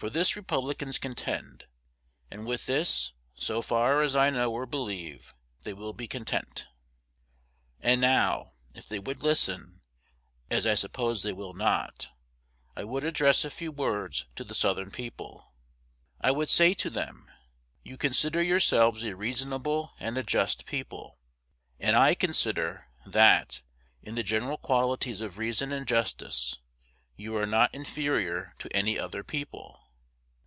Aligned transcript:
For 0.00 0.08
this 0.10 0.36
Republicans 0.36 0.96
contend, 0.96 1.66
and 2.30 2.46
with 2.46 2.66
this, 2.66 3.14
so 3.34 3.60
far 3.60 4.00
as 4.00 4.14
I 4.14 4.30
know 4.30 4.52
or 4.52 4.64
believe, 4.64 5.34
they 5.64 5.72
will 5.72 5.92
be 5.92 6.06
content. 6.06 6.68
And 7.80 8.00
now, 8.00 8.52
if 8.74 8.88
they 8.88 9.00
would 9.00 9.24
listen, 9.24 9.80
as 10.52 10.68
I 10.68 10.76
suppose 10.76 11.24
they 11.24 11.32
will 11.32 11.52
not, 11.52 12.10
I 12.76 12.84
would 12.84 13.02
address 13.02 13.44
a 13.44 13.50
few 13.50 13.72
words 13.72 14.26
to 14.36 14.44
the 14.44 14.54
Southern 14.54 14.92
people. 14.92 15.52
I 16.20 16.30
would 16.30 16.48
say 16.48 16.74
to 16.74 16.90
them, 16.90 17.28
You 17.82 17.96
consider 17.96 18.40
yourselves 18.40 19.02
a 19.02 19.16
reasonable 19.16 19.94
and 19.98 20.16
a 20.16 20.22
just 20.22 20.64
people; 20.64 21.18
and 21.80 21.96
I 21.96 22.14
consider, 22.14 22.86
that, 23.04 23.62
in 24.00 24.14
the 24.14 24.22
general 24.22 24.58
qualities 24.58 25.20
of 25.20 25.38
reason 25.38 25.72
and 25.72 25.88
justice, 25.88 26.54
you 27.16 27.34
are 27.36 27.46
not 27.46 27.74
inferior 27.74 28.54
to 28.60 28.72
any 28.72 28.96
other 28.96 29.24
people. 29.24 29.86